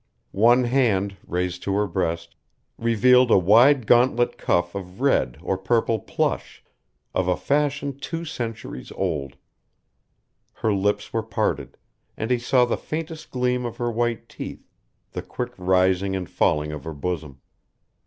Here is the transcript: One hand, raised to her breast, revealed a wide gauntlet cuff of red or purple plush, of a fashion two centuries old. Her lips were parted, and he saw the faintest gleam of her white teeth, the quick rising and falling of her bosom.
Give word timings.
One 0.31 0.63
hand, 0.63 1.15
raised 1.27 1.61
to 1.61 1.75
her 1.75 1.85
breast, 1.85 2.35
revealed 2.79 3.29
a 3.29 3.37
wide 3.37 3.85
gauntlet 3.85 4.35
cuff 4.35 4.73
of 4.73 4.99
red 4.99 5.37
or 5.43 5.59
purple 5.59 5.99
plush, 5.99 6.63
of 7.13 7.27
a 7.27 7.37
fashion 7.37 7.99
two 7.99 8.25
centuries 8.25 8.91
old. 8.93 9.35
Her 10.53 10.73
lips 10.73 11.13
were 11.13 11.21
parted, 11.21 11.77
and 12.17 12.31
he 12.31 12.39
saw 12.39 12.65
the 12.65 12.77
faintest 12.77 13.29
gleam 13.29 13.63
of 13.63 13.77
her 13.77 13.91
white 13.91 14.27
teeth, 14.27 14.67
the 15.11 15.21
quick 15.21 15.53
rising 15.55 16.15
and 16.15 16.27
falling 16.27 16.71
of 16.71 16.83
her 16.83 16.93
bosom. 16.95 17.39